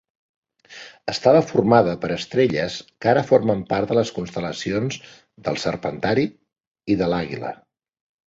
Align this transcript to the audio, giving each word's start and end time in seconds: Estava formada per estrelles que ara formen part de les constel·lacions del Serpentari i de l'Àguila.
Estava 1.11 1.41
formada 1.49 1.91
per 2.05 2.09
estrelles 2.15 2.77
que 3.03 3.11
ara 3.11 3.23
formen 3.27 3.61
part 3.75 3.91
de 3.93 3.97
les 3.99 4.13
constel·lacions 4.15 4.97
del 5.49 5.61
Serpentari 5.65 6.27
i 6.95 6.97
de 7.03 7.11
l'Àguila. 7.13 7.53